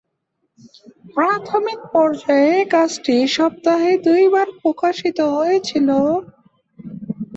প্রাথমিক 1.15 1.79
পর্যায়ে 1.93 2.55
কাগজটি 2.73 3.15
সপ্তাহে 3.37 3.91
দু'বার 4.05 4.47
প্রকাশিত 4.61 5.19
হয়েছিল। 5.35 5.89